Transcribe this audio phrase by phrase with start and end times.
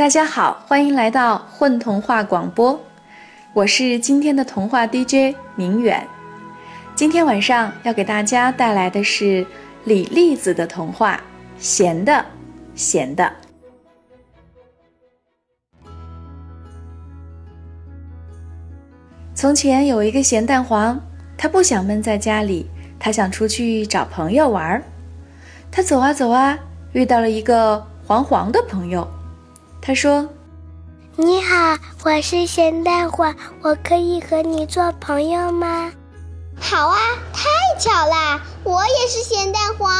[0.00, 2.80] 大家好，欢迎来到混童话广播，
[3.52, 6.08] 我是今天的童话 DJ 明远。
[6.94, 9.46] 今天晚上要给大家带来的是
[9.84, 11.16] 李栗子的童话
[11.58, 12.24] 《咸的
[12.74, 13.30] 咸的》。
[19.34, 20.98] 从前有一个咸蛋黄，
[21.36, 24.82] 他不想闷在家里，他想出去找朋友玩儿。
[25.70, 26.58] 他走啊走啊，
[26.94, 29.06] 遇到了一个黄黄的朋友。
[29.82, 30.28] 他说
[31.16, 35.90] ：“你好，我是咸蛋黄，我可以和你做朋友吗
[36.60, 36.98] ？”“好啊，
[37.32, 37.48] 太
[37.78, 39.90] 巧啦，我也是咸蛋黄。”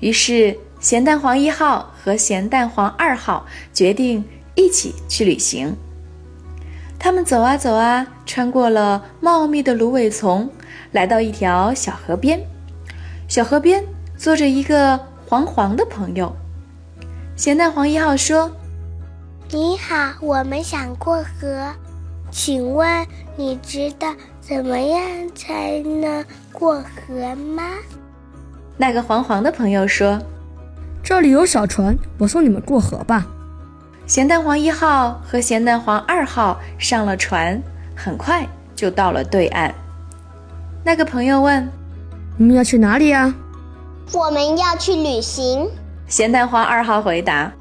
[0.00, 4.24] 于是，咸蛋黄一号和咸蛋黄二号决定
[4.56, 5.74] 一起去旅行。
[6.98, 10.50] 他们走啊走啊，穿过了茂密的芦苇丛，
[10.90, 12.44] 来到一条小河边。
[13.28, 13.84] 小河边
[14.16, 16.34] 坐着一个黄黄的朋友。
[17.36, 18.48] 咸蛋黄一号说
[19.50, 21.68] ：“你好，我们想过河，
[22.30, 23.04] 请问
[23.36, 25.00] 你知道怎么样
[25.34, 27.64] 才能过河吗？”
[28.78, 30.16] 那个黄黄的朋友说
[31.02, 33.26] ：“这里有小船，我送你们过河吧。”
[34.06, 37.60] 咸蛋黄一号和咸蛋黄二号上了船，
[37.96, 39.74] 很快就到了对岸。
[40.84, 41.68] 那个朋友问
[42.38, 43.34] ：“你们要去哪里呀
[44.14, 45.68] ？”“我们要去旅行。”
[46.14, 47.52] 咸蛋黄二号回答：“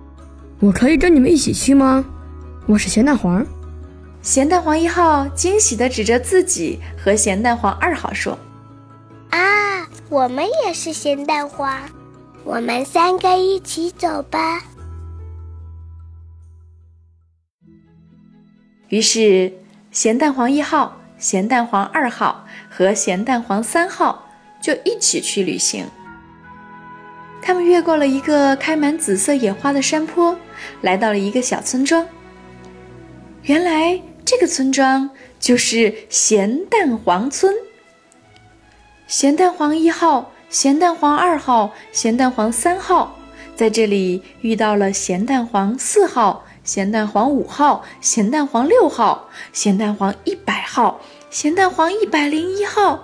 [0.62, 2.06] 我可以跟你们一起去吗？
[2.68, 3.44] 我是咸蛋黄。”
[4.22, 8.38] 咸蛋黄一号惊喜地指着自己和咸蛋黄二号说
[9.34, 11.82] ：“啊，我们也是咸蛋黄，
[12.44, 14.62] 我们三个一起走吧。”
[18.90, 19.52] 于是，
[19.90, 24.30] 咸蛋黄一号、咸蛋黄二号和咸蛋黄三号
[24.62, 25.88] 就一起去旅行。
[27.46, 30.38] 他们越过了一个开满紫色野花的山坡，
[30.82, 32.08] 来到了一个小村庄。
[33.42, 35.10] 原来这个村庄
[35.42, 37.54] 就是咸蛋黄村。
[39.08, 43.14] 咸蛋黄一号、咸蛋黄二号、咸蛋黄三号
[43.56, 53.04] 在这里遇到了咸蛋黄四号、咸蛋黄五号、咸蛋黄六号、咸蛋黄一百号、咸蛋黄一百零一号，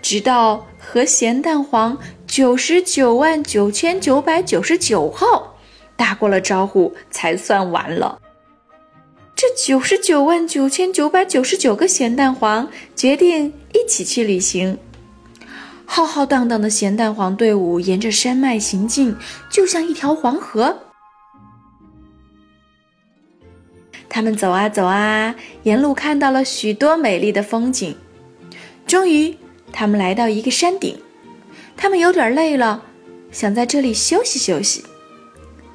[0.00, 1.98] 直到和咸蛋黄。
[2.34, 5.54] 九十九万九千九百九十九号，
[5.94, 8.20] 打过了招呼才算完了。
[9.36, 14.76] 这九十九万九千九百九十九个咸蛋黄决定一起去旅行。
[15.86, 19.14] 浩浩荡荡的咸蛋黄队伍沿着山脉行进，
[19.48, 20.76] 就像一条黄河。
[24.08, 27.96] 他们走啊走啊，沿路看到了许多美丽的风景。
[28.88, 29.38] 终于，
[29.72, 30.98] 他们来到一个山顶。
[31.76, 32.82] 他们有点累了，
[33.30, 34.84] 想在这里休息休息，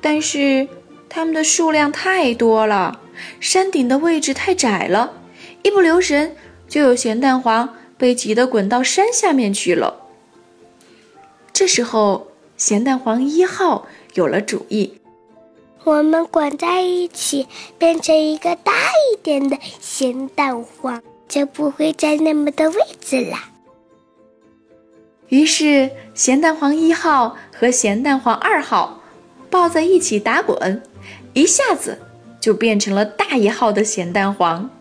[0.02, 0.68] 但是
[1.08, 3.02] 他们的数量太多了，
[3.40, 5.14] 山顶的位置太窄了，
[5.64, 6.36] 一不留神
[6.68, 10.08] 就有咸蛋黄被挤得滚到山下面去了。
[11.52, 14.94] 这时候，咸蛋黄一号有了主意：
[15.84, 23.38] 我们滚在一起，变成一个大一点的咸蛋黄，就不会占那么多位置了。
[25.29, 29.00] 于是，咸蛋黄一号和咸蛋黄二号
[29.47, 30.81] 抱在一起打滚，
[31.34, 32.00] 一下子
[32.41, 34.72] 就变成了大一号的咸蛋黄。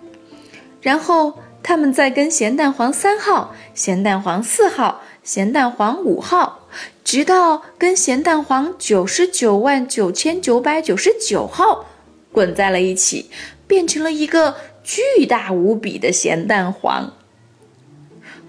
[0.80, 6.66] 然后，他们再跟咸蛋黄三号、咸蛋黄四号、咸蛋黄五号，
[7.04, 11.84] 直到跟咸蛋黄九十九万九千九百九十九号
[12.32, 13.28] 滚在了一起，
[13.66, 17.12] 变成了一个巨大无比的咸蛋黄。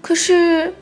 [0.00, 0.72] 可是。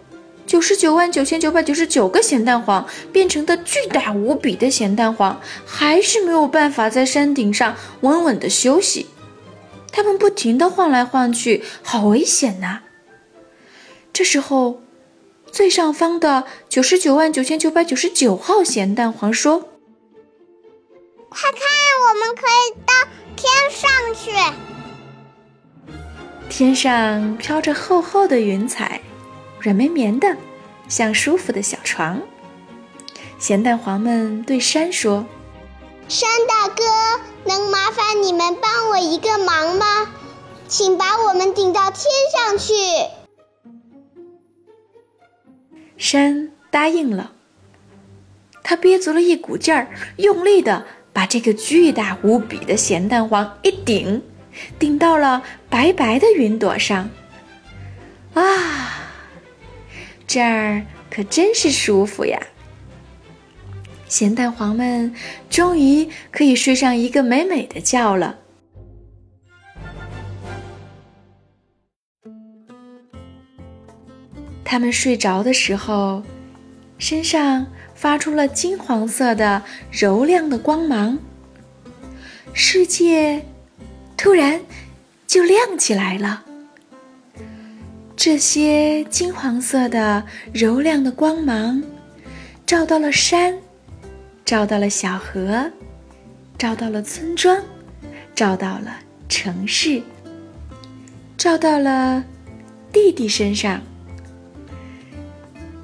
[0.48, 9.08] 九十九万九千九百九十九个咸蛋黄变成的巨大无比的咸蛋黄，还是没有办法在山顶上稳稳的休息。
[9.92, 12.78] 它们不停的晃来晃去，好危险呐！
[14.10, 14.80] 这时候，
[15.52, 19.68] 最上方的九十九万九千九百九十九号咸蛋黄说
[21.28, 21.60] ：“快看，
[22.08, 22.94] 我们可以到
[23.36, 24.30] 天上去。
[26.48, 29.02] 天上飘着厚厚的云彩。”
[29.60, 30.36] 软绵绵的，
[30.88, 32.20] 像舒服的小床。
[33.38, 35.26] 咸蛋黄们对山说
[36.08, 36.82] ：“山大哥，
[37.44, 40.10] 能麻烦你们帮我一个忙吗？
[40.66, 42.74] 请把我们顶到天上去。”
[45.96, 47.32] 山答应了。
[48.62, 54.22] 他憋足了一股劲儿，用力的把这个巨大无比的咸蛋黄一顶，
[54.78, 57.08] 顶到了白白的云朵上。
[58.34, 59.07] 啊！
[60.28, 62.38] 这儿可真是舒服呀！
[64.08, 65.14] 咸蛋黄们
[65.48, 68.38] 终于可以睡上一个美美的觉了。
[74.62, 76.22] 他们睡着的时候，
[76.98, 81.18] 身上发出了金黄色的柔亮的光芒，
[82.52, 83.46] 世界
[84.14, 84.60] 突然
[85.26, 86.44] 就亮起来了。
[88.18, 91.80] 这些金黄色的柔亮的光芒，
[92.66, 93.56] 照到了山，
[94.44, 95.70] 照到了小河，
[96.58, 97.56] 照到了村庄，
[98.34, 98.98] 照到了
[99.28, 100.02] 城市，
[101.36, 102.24] 照到了
[102.92, 103.80] 弟弟身上。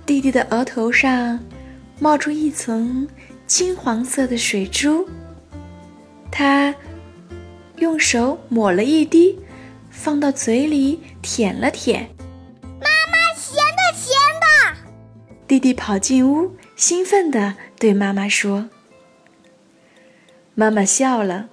[0.05, 1.39] 弟弟的额头上
[2.01, 3.07] 冒出一层
[3.47, 5.09] 金黄色的水珠，
[6.33, 6.75] 他
[7.77, 9.39] 用手抹了一滴，
[9.89, 12.11] 放到嘴里舔了舔。
[15.47, 18.71] 弟弟跑进屋，兴奋地对妈妈说
[20.57, 21.51] ：“妈妈笑了，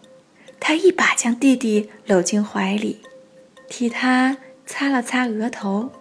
[0.62, 3.02] 她一把将弟弟搂进怀里，
[3.68, 5.92] 替他擦了擦额头。”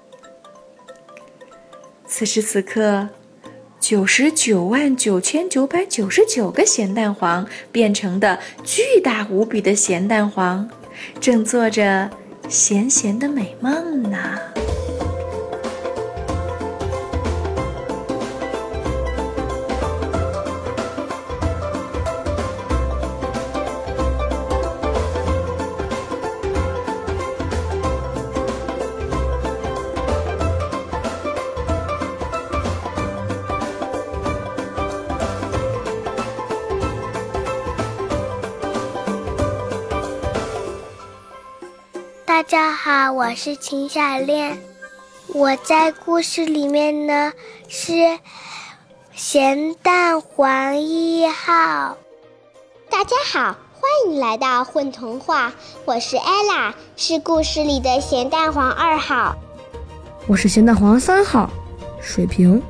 [2.06, 3.08] 此时此刻，
[3.80, 10.70] 九十九万九千九百九十九个咸蛋黄变成的巨大无比的咸蛋黄，
[11.20, 12.08] 正做着
[12.48, 14.38] 咸咸的美梦呢。
[42.40, 44.58] 大家好，我是秦小恋。
[45.26, 47.34] 我在故事里面呢
[47.68, 48.18] 是
[49.12, 51.98] 咸蛋黄一号。
[52.88, 55.52] 大家好，欢迎来到混童话，
[55.84, 59.36] 我是 ella，是故事里的咸蛋黄二号。
[60.26, 61.50] 我是咸蛋黄三号，
[62.00, 62.62] 水瓶。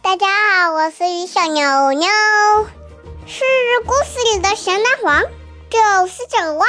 [0.00, 2.08] 大家好，我是于小牛牛，
[3.26, 3.42] 是
[3.84, 5.22] 故事里的咸蛋黄
[5.68, 6.68] 九十九万。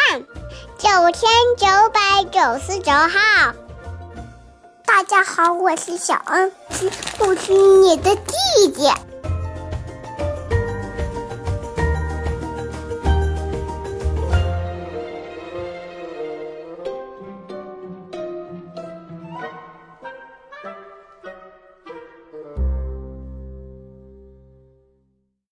[0.78, 1.28] 九千
[1.58, 3.52] 九百九十九号，
[4.86, 6.52] 大家好，我是小恩，
[7.18, 8.88] 我是你的弟弟。